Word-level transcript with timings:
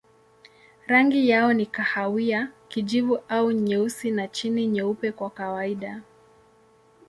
Rangi 0.87 1.29
yao 1.29 1.53
ni 1.53 1.65
kahawia, 1.65 2.51
kijivu 2.67 3.19
au 3.29 3.51
nyeusi 3.51 4.11
na 4.11 4.27
chini 4.27 4.67
nyeupe 4.67 5.11
kwa 5.11 5.29
kawaida. 5.29 6.01